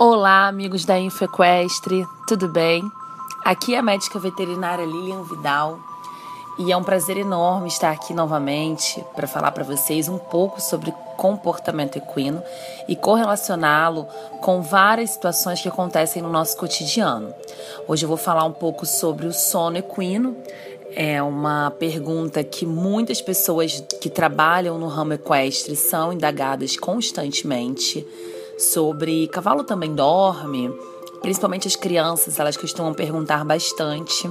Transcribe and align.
Olá, 0.00 0.46
amigos 0.46 0.84
da 0.84 0.96
InfoEquestre, 0.96 2.06
tudo 2.28 2.46
bem? 2.46 2.88
Aqui 3.44 3.74
é 3.74 3.78
a 3.78 3.82
médica 3.82 4.16
veterinária 4.16 4.84
Lilian 4.84 5.24
Vidal 5.24 5.80
e 6.56 6.70
é 6.70 6.76
um 6.76 6.84
prazer 6.84 7.16
enorme 7.16 7.66
estar 7.66 7.90
aqui 7.90 8.14
novamente 8.14 9.04
para 9.16 9.26
falar 9.26 9.50
para 9.50 9.64
vocês 9.64 10.08
um 10.08 10.16
pouco 10.16 10.60
sobre 10.60 10.94
comportamento 11.16 11.96
equino 11.96 12.40
e 12.86 12.94
correlacioná-lo 12.94 14.06
com 14.40 14.62
várias 14.62 15.10
situações 15.10 15.60
que 15.60 15.68
acontecem 15.68 16.22
no 16.22 16.30
nosso 16.30 16.56
cotidiano. 16.56 17.34
Hoje 17.88 18.04
eu 18.04 18.08
vou 18.08 18.16
falar 18.16 18.44
um 18.44 18.52
pouco 18.52 18.86
sobre 18.86 19.26
o 19.26 19.32
sono 19.32 19.78
equino. 19.78 20.36
É 20.94 21.20
uma 21.20 21.72
pergunta 21.72 22.44
que 22.44 22.64
muitas 22.64 23.20
pessoas 23.20 23.84
que 24.00 24.08
trabalham 24.08 24.78
no 24.78 24.86
ramo 24.86 25.14
equestre 25.14 25.74
são 25.74 26.12
indagadas 26.12 26.76
constantemente 26.76 28.06
sobre 28.58 29.28
cavalo 29.28 29.62
também 29.62 29.94
dorme, 29.94 30.70
principalmente 31.22 31.68
as 31.68 31.76
crianças, 31.76 32.38
elas 32.38 32.56
costumam 32.56 32.92
perguntar 32.92 33.44
bastante. 33.44 34.28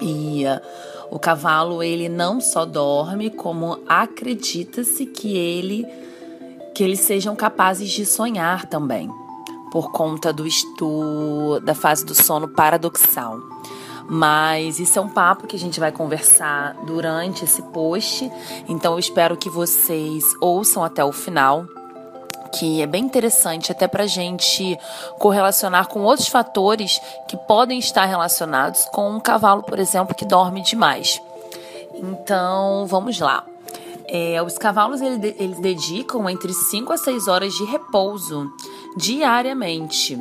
E 0.00 0.44
uh, 0.44 0.60
o 1.10 1.18
cavalo 1.18 1.82
ele 1.82 2.08
não 2.08 2.40
só 2.40 2.64
dorme, 2.64 3.30
como 3.30 3.78
acredita-se 3.86 5.06
que 5.06 5.36
ele 5.36 5.86
que 6.74 6.84
eles 6.84 7.00
sejam 7.00 7.34
capazes 7.34 7.90
de 7.90 8.06
sonhar 8.06 8.64
também, 8.66 9.10
por 9.72 9.90
conta 9.90 10.32
do, 10.32 10.44
do 10.78 11.60
da 11.60 11.74
fase 11.74 12.06
do 12.06 12.14
sono 12.14 12.48
paradoxal. 12.48 13.38
Mas 14.08 14.80
isso 14.80 14.98
é 14.98 15.02
um 15.02 15.08
papo 15.08 15.46
que 15.46 15.54
a 15.54 15.58
gente 15.58 15.78
vai 15.78 15.92
conversar 15.92 16.74
durante 16.86 17.44
esse 17.44 17.62
post, 17.64 18.30
então 18.68 18.94
eu 18.94 18.98
espero 18.98 19.36
que 19.36 19.50
vocês 19.50 20.24
ouçam 20.40 20.82
até 20.82 21.04
o 21.04 21.12
final 21.12 21.66
que 22.52 22.82
é 22.82 22.86
bem 22.86 23.04
interessante 23.04 23.72
até 23.72 23.86
para 23.86 24.04
a 24.04 24.06
gente 24.06 24.78
correlacionar 25.18 25.88
com 25.88 26.00
outros 26.02 26.28
fatores 26.28 27.00
que 27.28 27.36
podem 27.36 27.78
estar 27.78 28.04
relacionados 28.04 28.84
com 28.86 29.10
um 29.10 29.20
cavalo, 29.20 29.62
por 29.62 29.78
exemplo, 29.78 30.14
que 30.14 30.24
dorme 30.24 30.62
demais. 30.62 31.20
Então, 31.94 32.86
vamos 32.86 33.18
lá. 33.20 33.44
É, 34.06 34.42
os 34.42 34.58
cavalos 34.58 35.00
eles 35.00 35.58
dedicam 35.60 36.28
entre 36.28 36.52
5 36.52 36.92
a 36.92 36.96
6 36.96 37.28
horas 37.28 37.52
de 37.54 37.64
repouso 37.64 38.50
diariamente. 38.96 40.18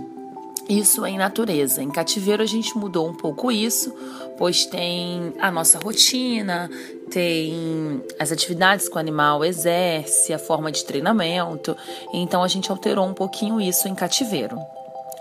Isso 0.69 1.03
em 1.03 1.17
natureza. 1.17 1.81
Em 1.81 1.89
cativeiro 1.89 2.43
a 2.43 2.45
gente 2.45 2.77
mudou 2.77 3.07
um 3.07 3.13
pouco 3.15 3.51
isso, 3.51 3.91
pois 4.39 4.65
tem 4.65 5.33
a 5.37 5.51
nossa 5.51 5.77
rotina, 5.77 6.71
tem 7.11 8.01
as 8.17 8.31
atividades 8.31 8.87
que 8.87 8.95
o 8.95 8.97
animal 8.99 9.43
exerce, 9.43 10.33
a 10.33 10.39
forma 10.39 10.71
de 10.71 10.85
treinamento. 10.85 11.75
Então 12.13 12.41
a 12.41 12.47
gente 12.47 12.71
alterou 12.71 13.05
um 13.05 13.13
pouquinho 13.13 13.59
isso 13.59 13.89
em 13.89 13.93
cativeiro. 13.93 14.57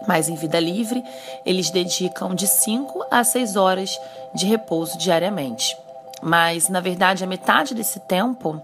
Mas 0.07 0.29
em 0.29 0.37
vida 0.37 0.61
livre, 0.61 1.03
eles 1.45 1.69
dedicam 1.69 2.33
de 2.33 2.47
5 2.47 3.07
a 3.11 3.25
6 3.25 3.57
horas 3.57 3.99
de 4.33 4.47
repouso 4.47 4.97
diariamente. 4.97 5.77
Mas, 6.23 6.69
na 6.69 6.79
verdade, 6.79 7.25
a 7.25 7.27
metade 7.27 7.75
desse 7.75 7.99
tempo 7.99 8.63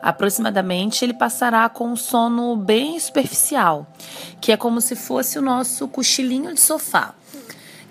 aproximadamente, 0.00 1.04
ele 1.04 1.12
passará 1.12 1.68
com 1.68 1.88
um 1.88 1.96
sono 1.96 2.56
bem 2.56 2.98
superficial, 2.98 3.86
que 4.40 4.50
é 4.50 4.56
como 4.56 4.80
se 4.80 4.96
fosse 4.96 5.38
o 5.38 5.42
nosso 5.42 5.86
cochilinho 5.86 6.54
de 6.54 6.60
sofá, 6.60 7.14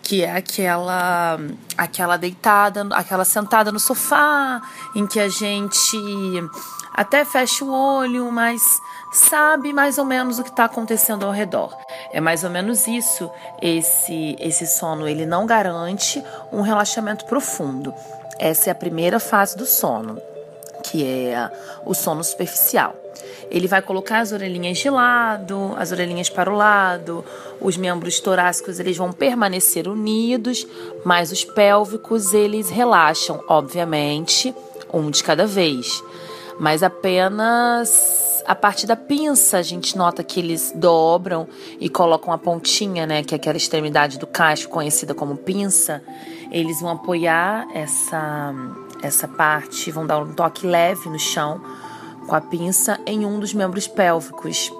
que 0.03 0.23
é 0.23 0.35
aquela 0.35 1.39
aquela 1.77 2.17
deitada, 2.17 2.87
aquela 2.91 3.25
sentada 3.25 3.71
no 3.71 3.79
sofá, 3.79 4.61
em 4.95 5.05
que 5.05 5.19
a 5.19 5.29
gente 5.29 5.97
até 6.93 7.23
fecha 7.23 7.63
o 7.63 7.71
olho, 7.71 8.31
mas 8.31 8.79
sabe 9.11 9.71
mais 9.71 9.97
ou 9.97 10.05
menos 10.05 10.39
o 10.39 10.43
que 10.43 10.49
está 10.49 10.65
acontecendo 10.65 11.25
ao 11.25 11.31
redor. 11.31 11.75
É 12.11 12.19
mais 12.19 12.43
ou 12.43 12.49
menos 12.49 12.87
isso. 12.87 13.29
Esse 13.61 14.35
esse 14.39 14.67
sono 14.67 15.07
ele 15.07 15.25
não 15.25 15.45
garante 15.45 16.23
um 16.51 16.61
relaxamento 16.61 17.25
profundo. 17.25 17.93
Essa 18.37 18.69
é 18.69 18.71
a 18.71 18.75
primeira 18.75 19.19
fase 19.19 19.57
do 19.57 19.65
sono 19.65 20.19
que 20.83 21.05
é 21.05 21.49
o 21.85 21.93
sono 21.93 22.23
superficial. 22.23 22.95
Ele 23.51 23.67
vai 23.67 23.81
colocar 23.81 24.19
as 24.19 24.31
orelhinhas 24.31 24.77
de 24.77 24.89
lado, 24.89 25.73
as 25.77 25.91
orelhinhas 25.91 26.29
para 26.29 26.51
o 26.51 26.55
lado, 26.55 27.25
os 27.59 27.77
membros 27.77 28.19
torácicos 28.19 28.79
eles 28.79 28.95
vão 28.95 29.11
permanecer 29.11 29.87
unidos, 29.87 30.67
mas 31.03 31.31
os 31.31 31.43
pélvicos 31.43 32.33
eles 32.33 32.69
relaxam, 32.69 33.43
obviamente, 33.47 34.53
um 34.93 35.09
de 35.09 35.23
cada 35.23 35.47
vez. 35.47 36.03
Mas 36.59 36.83
apenas 36.83 38.43
a 38.45 38.53
parte 38.53 38.85
da 38.85 38.95
pinça 38.95 39.57
a 39.57 39.61
gente 39.61 39.97
nota 39.97 40.23
que 40.23 40.39
eles 40.39 40.71
dobram 40.75 41.47
e 41.79 41.89
colocam 41.89 42.31
a 42.33 42.37
pontinha, 42.37 43.07
né, 43.07 43.23
que 43.23 43.33
é 43.33 43.37
aquela 43.37 43.57
extremidade 43.57 44.19
do 44.19 44.27
casco 44.27 44.71
conhecida 44.71 45.15
como 45.15 45.35
pinça. 45.35 46.03
Eles 46.51 46.81
vão 46.81 46.91
apoiar 46.91 47.67
essa 47.73 48.53
essa 49.01 49.29
parte, 49.29 49.89
vão 49.91 50.05
dar 50.05 50.19
um 50.19 50.33
toque 50.33 50.67
leve 50.67 51.09
no 51.09 51.17
chão 51.17 51.61
com 52.29 52.35
a 52.35 52.41
pinça 52.41 52.99
em 53.07 53.25
um 53.25 53.39
dos 53.39 53.53
membros 53.53 53.87
pélvicos. 53.87 54.71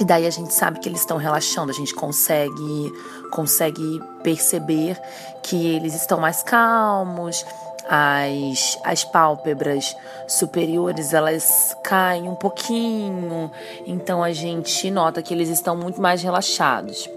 E 0.00 0.04
daí 0.04 0.26
a 0.26 0.30
gente 0.30 0.52
sabe 0.52 0.80
que 0.80 0.88
eles 0.88 1.00
estão 1.00 1.16
relaxando, 1.16 1.70
a 1.70 1.74
gente 1.74 1.94
consegue 1.94 2.92
consegue 3.30 4.00
perceber 4.22 5.00
que 5.42 5.56
eles 5.74 5.94
estão 5.94 6.20
mais 6.20 6.42
calmos, 6.42 7.44
as, 7.88 8.78
as 8.84 9.04
pálpebras 9.04 9.96
superiores 10.26 11.12
elas 11.12 11.76
caem 11.82 12.28
um 12.28 12.34
pouquinho, 12.34 13.50
então 13.86 14.22
a 14.22 14.32
gente 14.32 14.90
nota 14.90 15.22
que 15.22 15.32
eles 15.32 15.48
estão 15.48 15.76
muito 15.76 16.00
mais 16.00 16.22
relaxados. 16.22 17.08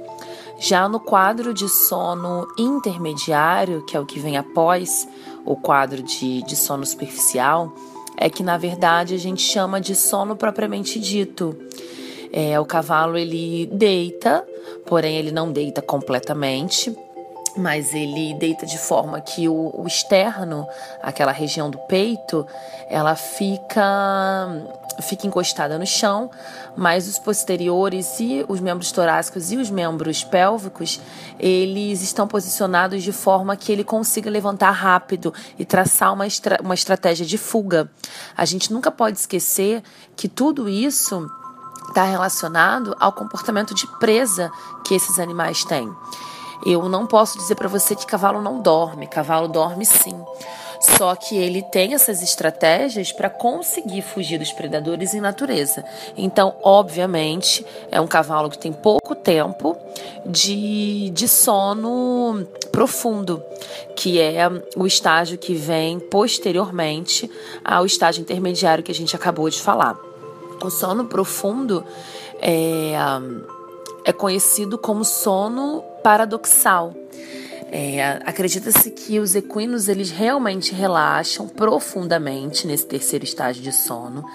Já 0.60 0.88
no 0.88 1.00
quadro 1.00 1.54
de 1.54 1.68
sono 1.68 2.48
intermediário, 2.58 3.84
que 3.86 3.98
é 3.98 4.00
o 4.00 4.06
que 4.06 4.20
vem 4.20 4.38
após 4.38 5.08
o 5.44 5.56
quadro 5.56 6.04
de, 6.04 6.44
de 6.44 6.56
sono 6.56 6.86
superficial, 6.86 7.74
é 8.18 8.30
que 8.30 8.44
na 8.44 8.58
verdade 8.58 9.16
a 9.16 9.18
gente 9.18 9.42
chama 9.42 9.80
de 9.80 9.96
sono 9.96 10.36
propriamente 10.36 11.00
dito. 11.00 11.58
É, 12.32 12.60
o 12.60 12.66
cavalo 12.66 13.18
ele 13.18 13.66
deita, 13.66 14.46
porém 14.86 15.18
ele 15.18 15.32
não 15.32 15.52
deita 15.52 15.82
completamente, 15.82 16.96
mas 17.58 17.94
ele 17.94 18.34
deita 18.36 18.66
de 18.66 18.78
forma 18.78 19.20
que 19.20 19.50
o, 19.50 19.72
o 19.76 19.86
externo, 19.86 20.66
aquela 21.02 21.32
região 21.32 21.70
do 21.70 21.78
peito, 21.80 22.46
ela 22.90 23.16
fica 23.16 24.50
fica 25.02 25.28
encostada 25.28 25.78
no 25.78 25.86
chão, 25.86 26.30
mas 26.76 27.08
os 27.08 27.20
posteriores 27.20 28.20
e 28.20 28.46
os 28.48 28.60
membros 28.60 28.92
torácicos 28.92 29.52
e 29.52 29.58
os 29.58 29.70
membros 29.70 30.24
pélvicos, 30.24 31.00
eles 31.40 32.02
estão 32.02 32.28
posicionados 32.28 33.04
de 33.04 33.12
forma 33.12 33.56
que 33.56 33.72
ele 33.72 33.84
consiga 33.84 34.30
levantar 34.30 34.72
rápido 34.72 35.34
e 35.58 35.66
traçar 35.66 36.14
uma, 36.14 36.26
estra 36.26 36.60
uma 36.62 36.74
estratégia 36.74 37.26
de 37.26 37.38
fuga. 37.38 37.90
A 38.36 38.46
gente 38.46 38.72
nunca 38.74 38.92
pode 38.92 39.18
esquecer 39.18 39.84
que 40.16 40.28
tudo 40.28 40.68
isso 40.68 41.30
está 41.90 42.04
relacionado 42.04 42.96
ao 43.00 43.12
comportamento 43.12 43.74
de 43.74 43.86
presa 44.00 44.52
que 44.86 44.96
esses 44.96 45.20
animais 45.20 45.64
têm. 45.64 45.92
Eu 46.66 46.88
não 46.88 47.08
posso 47.08 47.38
dizer 47.38 47.56
para 47.56 47.68
você 47.68 47.96
que 47.96 48.06
cavalo 48.06 48.42
não 48.42 48.62
dorme, 48.62 49.08
cavalo 49.08 49.48
dorme 49.48 49.86
sim. 49.86 50.24
Só 50.82 51.16
que 51.16 51.38
ele 51.38 51.62
tem 51.62 51.94
essas 51.94 52.24
estratégias 52.24 53.12
para 53.12 53.30
conseguir 53.30 54.02
fugir 54.02 54.40
dos 54.40 54.52
predadores 54.52 55.14
em 55.14 55.22
natureza. 55.22 55.86
Então, 56.18 56.56
obviamente, 56.64 57.64
é 57.92 58.02
um 58.02 58.08
cavalo 58.08 58.50
que 58.50 58.58
tem 58.58 58.74
pouco 58.74 59.14
tempo 59.14 59.78
de, 60.26 61.12
de 61.12 61.28
sono 61.28 62.48
profundo, 62.72 63.44
que 63.96 64.20
é 64.20 64.50
o 64.76 64.88
estágio 64.88 65.38
que 65.38 65.54
vem 65.54 66.00
posteriormente 66.00 67.30
ao 67.64 67.86
estágio 67.86 68.22
intermediário 68.22 68.84
que 68.84 68.92
a 68.92 68.96
gente 68.96 69.16
acabou 69.16 69.48
de 69.50 69.62
falar. 69.62 69.96
O 70.64 70.70
sono 70.72 71.06
profundo 71.06 71.84
é, 72.42 72.94
é 74.04 74.12
conhecido 74.12 74.80
como 74.80 75.06
sono 75.06 75.84
paradoxal. 76.04 76.94
É, 77.74 78.20
Acredita-se 78.26 78.92
que 78.92 79.18
os 79.18 79.34
equinos 79.34 79.88
eles 79.88 80.12
realmente 80.12 80.76
relaxam 80.76 81.48
profundamente 81.48 82.68
nesse 82.68 82.86
terceiro 82.86 83.24
estágio 83.24 83.64
de 83.64 83.72
sono 83.72 84.26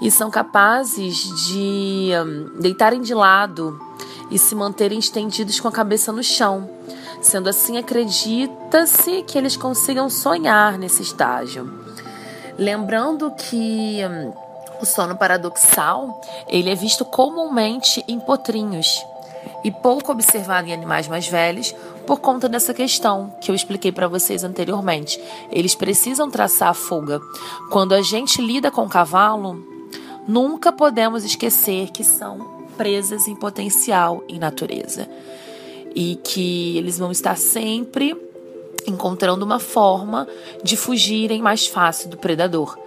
e 0.00 0.08
são 0.08 0.30
capazes 0.30 1.16
de 1.48 2.10
um, 2.24 2.60
deitarem 2.60 3.00
de 3.00 3.12
lado 3.12 3.76
e 4.30 4.38
se 4.38 4.54
manterem 4.54 5.00
estendidos 5.00 5.58
com 5.58 5.66
a 5.66 5.72
cabeça 5.72 6.12
no 6.12 6.22
chão. 6.22 6.70
Sendo 7.20 7.48
assim, 7.48 7.76
acredita-se 7.76 9.24
que 9.24 9.36
eles 9.36 9.56
consigam 9.56 10.08
sonhar 10.08 10.78
nesse 10.78 11.02
estágio. 11.02 11.68
Lembrando 12.56 13.32
que 13.32 14.00
hum, 14.08 14.32
o 14.80 14.86
sono 14.86 15.16
paradoxal 15.16 16.20
ele 16.46 16.70
é 16.70 16.74
visto 16.76 17.04
comumente 17.04 18.04
em 18.06 18.20
potrinhos 18.20 19.04
e 19.64 19.70
pouco 19.70 20.12
observado 20.12 20.68
em 20.68 20.72
animais 20.72 21.08
mais 21.08 21.26
velhos 21.28 21.74
por 22.06 22.20
conta 22.20 22.48
dessa 22.48 22.72
questão 22.72 23.34
que 23.40 23.50
eu 23.50 23.54
expliquei 23.54 23.90
para 23.90 24.08
vocês 24.08 24.44
anteriormente. 24.44 25.20
Eles 25.50 25.74
precisam 25.74 26.30
traçar 26.30 26.68
a 26.68 26.74
fuga. 26.74 27.20
Quando 27.70 27.94
a 27.94 28.02
gente 28.02 28.40
lida 28.40 28.70
com 28.70 28.82
o 28.82 28.88
cavalo, 28.88 29.64
nunca 30.26 30.72
podemos 30.72 31.24
esquecer 31.24 31.90
que 31.90 32.04
são 32.04 32.66
presas 32.76 33.26
em 33.26 33.34
potencial 33.34 34.22
em 34.28 34.38
natureza 34.38 35.08
e 35.94 36.16
que 36.16 36.76
eles 36.76 36.98
vão 36.98 37.10
estar 37.10 37.36
sempre 37.36 38.25
encontrando 38.86 39.44
uma 39.44 39.58
forma 39.58 40.26
de 40.62 40.76
fugirem 40.76 41.42
mais 41.42 41.66
fácil 41.66 42.08
do 42.08 42.16
predador. 42.16 42.78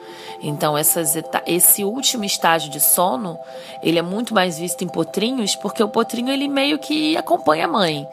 Então, 0.42 0.78
essas, 0.78 1.16
esse 1.46 1.84
último 1.84 2.24
estágio 2.24 2.72
de 2.72 2.80
sono, 2.80 3.38
ele 3.84 4.00
é 4.00 4.01
muito 4.01 4.34
mais 4.34 4.57
visto 4.57 4.84
em 4.84 4.88
potrinhos, 4.88 5.56
porque 5.56 5.84
o 5.84 5.90
potrinho 5.90 6.31
ele 6.31 6.48
meio 6.48 6.80
que 6.80 7.18
acompanha 7.18 7.66
a 7.66 7.68
mãe. 7.68 8.07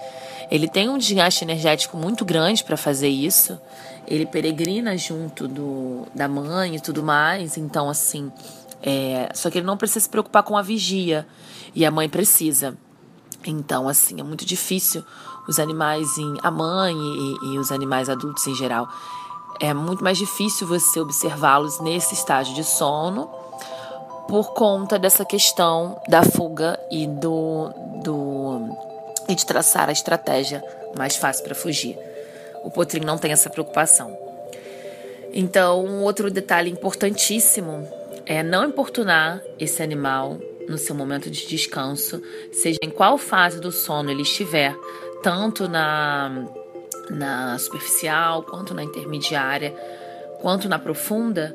Ele 0.50 0.69
tem 0.69 0.88
um 0.88 0.99
desgaste 0.99 1.44
energético 1.44 1.97
muito 1.97 2.25
grande 2.25 2.62
para 2.62 2.77
fazer 2.77 3.09
isso. 3.09 3.59
Ele 4.06 4.27
peregrina 4.27 4.97
junto 4.97 5.49
do, 5.49 6.06
da 6.15 6.29
mãe 6.29 6.77
e 6.77 6.81
tudo 6.81 7.03
mais. 7.03 7.56
Então, 7.56 7.88
assim, 7.88 8.31
é, 8.83 9.29
só 9.35 9.50
que 9.50 9.59
ele 9.59 9.67
não 9.67 9.77
precisa 9.77 10.00
se 10.00 10.09
preocupar 10.09 10.43
com 10.43 10.56
a 10.56 10.62
vigia 10.62 11.27
e 11.75 11.85
a 11.85 11.91
mãe 11.91 12.09
precisa. 12.09 12.77
Então, 13.44 13.88
assim, 13.88 14.21
é 14.21 14.23
muito 14.23 14.44
difícil 14.44 15.05
os 15.49 15.59
animais, 15.59 16.19
em, 16.19 16.37
a 16.43 16.51
mãe 16.51 16.97
e, 16.97 17.55
e 17.55 17.59
os 17.59 17.71
animais 17.71 18.09
adultos 18.09 18.47
em 18.47 18.55
geral, 18.55 18.89
é 19.61 19.73
muito 19.73 20.05
mais 20.05 20.19
difícil 20.19 20.67
você 20.67 21.01
observá-los 21.01 21.81
nesse 21.81 22.15
estágio 22.15 22.55
de 22.55 22.65
sono 22.65 23.31
por 24.29 24.53
conta 24.53 24.99
dessa 24.99 25.25
questão 25.25 26.01
da 26.09 26.23
fuga 26.23 26.79
e 26.91 27.07
do, 27.07 27.71
do 28.03 28.77
e 29.29 29.35
de 29.35 29.47
traçar 29.47 29.89
a 29.89 29.93
estratégia 29.93 30.63
mais 30.97 31.17
fácil 31.17 31.45
para 31.45 31.55
fugir. 31.55 31.97
O 32.65 32.71
potrinho 32.71 33.07
não 33.07 33.19
tem 33.19 33.33
essa 33.33 33.49
preocupação. 33.49 34.17
Então, 35.33 35.85
um 35.85 36.03
outro 36.03 36.31
detalhe 36.31 36.71
importantíssimo 36.71 37.87
é 38.25 38.43
não 38.43 38.65
importunar 38.65 39.41
esse 39.59 39.83
animal 39.83 40.39
no 40.69 40.79
seu 40.79 40.95
momento 40.95 41.31
de 41.31 41.47
descanso, 41.47 42.21
seja 42.53 42.79
em 42.83 42.91
qual 42.91 43.17
fase 43.19 43.61
do 43.61 43.71
sono 43.71 44.11
ele 44.11 44.23
estiver, 44.23 44.75
tanto 45.26 45.69
na, 45.69 46.31
na 47.11 47.58
superficial, 47.58 48.44
quanto 48.44 48.73
na 48.73 48.84
intermediária, 48.84 49.75
quanto 50.40 50.69
na 50.69 50.78
profunda, 50.78 51.52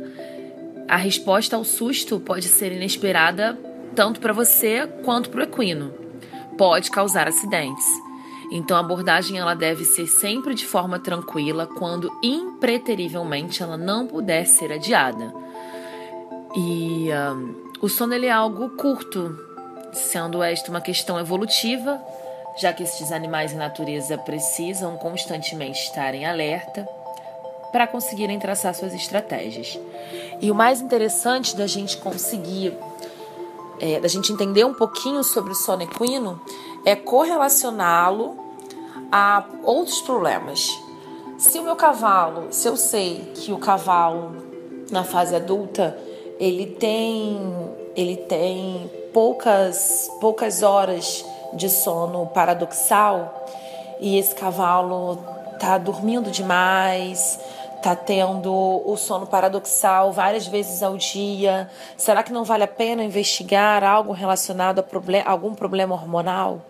a 0.90 0.98
resposta 0.98 1.56
ao 1.56 1.64
susto 1.64 2.20
pode 2.20 2.50
ser 2.50 2.74
inesperada 2.74 3.58
tanto 3.96 4.20
para 4.20 4.34
você 4.34 4.86
quanto 5.06 5.30
para 5.30 5.40
o 5.40 5.44
equino. 5.44 5.94
Pode 6.58 6.92
causar 6.92 7.30
acidentes. 7.30 7.88
Então 8.52 8.76
a 8.76 8.82
abordagem 8.82 9.40
ela 9.40 9.54
deve 9.54 9.86
ser 9.86 10.06
sempre 10.06 10.54
de 10.54 10.66
forma 10.66 11.00
tranquila 11.00 11.66
quando 11.66 12.12
impreterivelmente 12.22 13.64
ela 13.64 13.78
não 13.78 14.06
puder 14.06 14.48
ser 14.48 14.74
adiada. 14.74 15.34
E 16.58 17.08
um, 17.10 17.72
o 17.82 17.88
sono 17.88 18.14
ele 18.14 18.26
é 18.26 18.32
algo 18.32 18.72
curto, 18.72 19.40
sendo 19.94 20.44
esta 20.44 20.70
uma 20.70 20.82
questão 20.82 21.18
evolutiva 21.18 22.02
já 22.58 22.74
que 22.74 22.84
estes 22.84 23.12
animais 23.12 23.54
em 23.54 23.58
natureza 23.58 24.18
precisam 24.18 24.98
constantemente 24.98 25.84
estar 25.84 26.14
em 26.14 26.26
alerta 26.26 26.88
para 27.72 27.88
conseguirem 27.88 28.38
traçar 28.38 28.76
suas 28.76 28.94
estratégias. 28.94 29.80
E 30.42 30.52
o 30.52 30.56
mais 30.56 30.82
interessante 30.82 31.56
da 31.56 31.68
gente 31.68 31.98
conseguir, 31.98 32.78
é, 33.80 34.00
da 34.00 34.08
gente 34.08 34.34
entender 34.34 34.66
um 34.66 34.74
pouquinho 34.74 35.24
sobre 35.24 35.52
o 35.52 35.56
sono 35.56 35.84
equino, 35.84 36.42
é 36.86 36.96
correlacioná-lo 36.96 38.38
a 39.12 39.46
outros 39.64 40.02
problemas. 40.02 40.68
Se 41.38 41.60
o 41.60 41.64
meu 41.64 41.76
cavalo, 41.76 42.48
se 42.52 42.68
eu 42.68 42.76
sei 42.76 43.32
que 43.36 43.52
o 43.52 43.58
cavalo 43.58 44.52
na 44.92 45.04
fase 45.04 45.36
adulta 45.36 45.98
ele 46.40 46.66
tem 46.66 47.40
ele 47.96 48.18
tem 48.18 48.92
poucas 49.14 50.10
poucas 50.20 50.64
horas 50.64 51.26
de 51.54 51.70
sono 51.70 52.28
paradoxal 52.28 53.46
e 54.00 54.18
esse 54.18 54.34
cavalo 54.34 55.18
tá 55.60 55.78
dormindo 55.78 56.32
demais, 56.32 57.40
tá 57.82 57.96
tendo 57.96 58.52
o 58.52 58.96
sono 58.98 59.28
paradoxal 59.28 60.12
várias 60.12 60.48
vezes 60.48 60.82
ao 60.82 60.98
dia. 60.98 61.70
Será 61.96 62.24
que 62.24 62.34
não 62.34 62.44
vale 62.44 62.64
a 62.64 62.68
pena 62.68 63.04
investigar 63.04 63.84
algo 63.84 64.12
relacionado 64.12 64.80
a 64.80 64.84
problem 64.84 65.24
algum 65.26 65.54
problema 65.54 65.94
hormonal? 65.94 66.62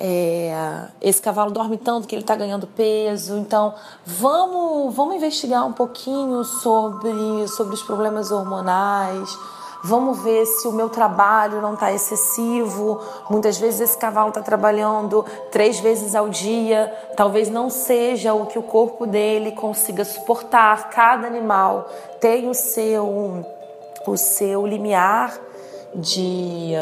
É, 0.00 0.54
esse 1.00 1.20
cavalo 1.20 1.50
dorme 1.50 1.76
tanto 1.76 2.06
que 2.06 2.14
ele 2.14 2.22
está 2.22 2.36
ganhando 2.36 2.68
peso, 2.68 3.36
então 3.36 3.74
vamos, 4.06 4.94
vamos 4.94 5.16
investigar 5.16 5.66
um 5.66 5.72
pouquinho 5.72 6.44
sobre, 6.44 7.48
sobre 7.48 7.74
os 7.74 7.82
problemas 7.82 8.30
hormonais 8.30 9.36
Vamos 9.82 10.20
ver 10.22 10.44
se 10.44 10.66
o 10.66 10.72
meu 10.72 10.88
trabalho 10.88 11.60
não 11.60 11.74
está 11.74 11.92
excessivo. 11.92 13.00
Muitas 13.30 13.58
vezes 13.58 13.80
esse 13.80 13.98
cavalo 13.98 14.30
está 14.30 14.42
trabalhando 14.42 15.24
três 15.50 15.78
vezes 15.78 16.14
ao 16.14 16.28
dia. 16.28 16.92
Talvez 17.16 17.48
não 17.48 17.70
seja 17.70 18.34
o 18.34 18.46
que 18.46 18.58
o 18.58 18.62
corpo 18.62 19.06
dele 19.06 19.52
consiga 19.52 20.04
suportar. 20.04 20.90
Cada 20.90 21.26
animal 21.26 21.88
tem 22.20 22.48
o 22.48 22.54
seu, 22.54 23.44
o 24.06 24.16
seu 24.16 24.66
limiar 24.66 25.38
de 25.94 26.72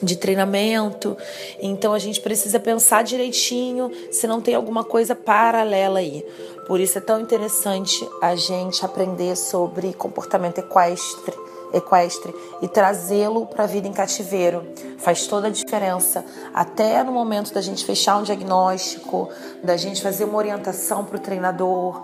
de 0.00 0.14
treinamento. 0.14 1.16
Então 1.60 1.92
a 1.92 1.98
gente 1.98 2.20
precisa 2.20 2.60
pensar 2.60 3.02
direitinho 3.02 3.90
se 4.12 4.28
não 4.28 4.40
tem 4.40 4.54
alguma 4.54 4.84
coisa 4.84 5.12
paralela 5.12 5.98
aí. 5.98 6.24
Por 6.68 6.78
isso 6.78 6.98
é 6.98 7.00
tão 7.00 7.20
interessante 7.20 8.08
a 8.22 8.36
gente 8.36 8.84
aprender 8.84 9.34
sobre 9.34 9.92
comportamento 9.92 10.58
equestre 10.58 11.47
equestre 11.72 12.34
e 12.62 12.68
trazê-lo 12.68 13.46
para 13.46 13.64
a 13.64 13.66
vida 13.66 13.88
em 13.88 13.92
cativeiro. 13.92 14.66
Faz 14.98 15.26
toda 15.26 15.48
a 15.48 15.50
diferença. 15.50 16.24
Até 16.52 17.02
no 17.02 17.12
momento 17.12 17.52
da 17.52 17.60
gente 17.60 17.84
fechar 17.84 18.16
um 18.16 18.22
diagnóstico, 18.22 19.28
da 19.62 19.76
gente 19.76 20.02
fazer 20.02 20.24
uma 20.24 20.38
orientação 20.38 21.04
para 21.04 21.16
o 21.16 21.20
treinador. 21.20 22.02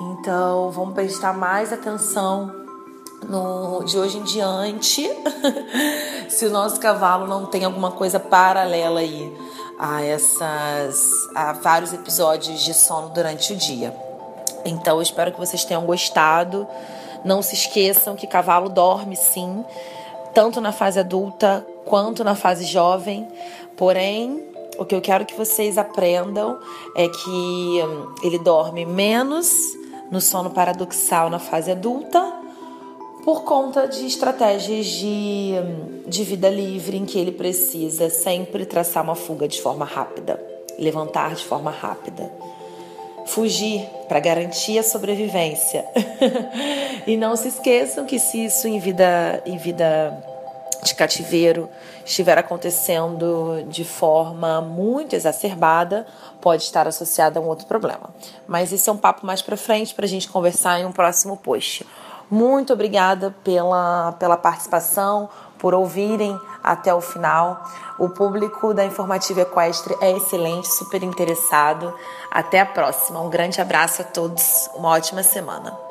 Então, 0.00 0.70
vamos 0.70 0.94
prestar 0.94 1.32
mais 1.32 1.72
atenção 1.72 2.52
no, 3.28 3.82
de 3.84 3.98
hoje 3.98 4.18
em 4.18 4.24
diante 4.24 5.08
se 6.28 6.46
o 6.46 6.50
nosso 6.50 6.78
cavalo 6.78 7.26
não 7.26 7.46
tem 7.46 7.64
alguma 7.64 7.90
coisa 7.90 8.20
paralela 8.20 9.00
aí 9.00 9.34
a 9.78 10.02
essas 10.02 11.28
a 11.34 11.52
vários 11.52 11.92
episódios 11.92 12.60
de 12.60 12.74
sono 12.74 13.10
durante 13.10 13.52
o 13.52 13.56
dia. 13.56 13.94
Então, 14.64 14.96
eu 14.96 15.02
espero 15.02 15.32
que 15.32 15.38
vocês 15.38 15.64
tenham 15.64 15.84
gostado. 15.84 16.66
Não 17.26 17.42
se 17.42 17.54
esqueçam 17.54 18.14
que 18.14 18.24
cavalo 18.24 18.68
dorme 18.68 19.16
sim, 19.16 19.64
tanto 20.32 20.60
na 20.60 20.70
fase 20.70 21.00
adulta 21.00 21.66
quanto 21.84 22.22
na 22.22 22.36
fase 22.36 22.64
jovem. 22.64 23.26
Porém, 23.76 24.44
o 24.78 24.84
que 24.84 24.94
eu 24.94 25.00
quero 25.00 25.26
que 25.26 25.34
vocês 25.34 25.76
aprendam 25.76 26.56
é 26.94 27.08
que 27.08 27.82
hum, 27.82 28.14
ele 28.22 28.38
dorme 28.38 28.86
menos 28.86 29.50
no 30.08 30.20
sono 30.20 30.50
paradoxal 30.50 31.28
na 31.28 31.40
fase 31.40 31.72
adulta 31.72 32.32
por 33.24 33.42
conta 33.42 33.88
de 33.88 34.06
estratégias 34.06 34.86
de, 34.86 35.54
hum, 35.60 36.02
de 36.06 36.22
vida 36.22 36.48
livre 36.48 36.96
em 36.96 37.04
que 37.04 37.18
ele 37.18 37.32
precisa 37.32 38.08
sempre 38.08 38.64
traçar 38.64 39.02
uma 39.02 39.16
fuga 39.16 39.48
de 39.48 39.60
forma 39.60 39.84
rápida, 39.84 40.40
levantar 40.78 41.34
de 41.34 41.44
forma 41.44 41.72
rápida 41.72 42.30
fugir 43.36 43.86
para 44.08 44.18
garantir 44.18 44.78
a 44.78 44.82
sobrevivência. 44.82 45.84
e 47.06 47.18
não 47.18 47.36
se 47.36 47.48
esqueçam 47.48 48.06
que 48.06 48.18
se 48.18 48.46
isso 48.46 48.66
em 48.66 48.78
vida, 48.78 49.42
em 49.44 49.58
vida 49.58 50.16
de 50.82 50.94
cativeiro 50.94 51.68
estiver 52.02 52.38
acontecendo 52.38 53.62
de 53.68 53.84
forma 53.84 54.62
muito 54.62 55.14
exacerbada, 55.14 56.06
pode 56.40 56.62
estar 56.62 56.88
associado 56.88 57.38
a 57.38 57.42
um 57.42 57.46
outro 57.46 57.66
problema. 57.66 58.08
Mas 58.48 58.72
isso 58.72 58.88
é 58.88 58.92
um 58.92 58.96
papo 58.96 59.26
mais 59.26 59.42
para 59.42 59.56
frente 59.56 59.94
para 59.94 60.06
a 60.06 60.08
gente 60.08 60.28
conversar 60.28 60.80
em 60.80 60.86
um 60.86 60.92
próximo 60.92 61.36
post. 61.36 61.86
Muito 62.30 62.72
obrigada 62.72 63.34
pela, 63.44 64.12
pela 64.12 64.38
participação, 64.38 65.28
por 65.58 65.74
ouvirem 65.74 66.38
até 66.62 66.92
o 66.92 67.00
final. 67.00 67.64
O 67.98 68.08
público 68.08 68.74
da 68.74 68.84
Informativa 68.84 69.42
Equestre 69.42 69.96
é 70.00 70.12
excelente, 70.12 70.68
super 70.68 71.02
interessado. 71.02 71.94
Até 72.30 72.60
a 72.60 72.66
próxima. 72.66 73.20
Um 73.20 73.30
grande 73.30 73.60
abraço 73.60 74.02
a 74.02 74.04
todos. 74.04 74.68
Uma 74.74 74.90
ótima 74.90 75.22
semana. 75.22 75.85